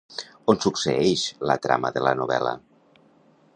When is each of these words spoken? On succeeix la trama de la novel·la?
On 0.53 0.61
succeeix 0.63 1.25
la 1.51 1.57
trama 1.67 1.93
de 1.99 2.05
la 2.07 2.17
novel·la? 2.23 2.57